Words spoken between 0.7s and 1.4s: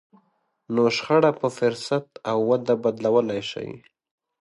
نو شخړه